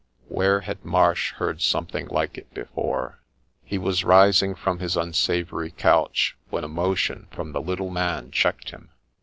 [0.29, 3.19] Where had Marsh heard something like it before?
[3.63, 8.71] He was rising from his unsavoury couch, when a motion from the little man checked
[8.71, 8.89] him.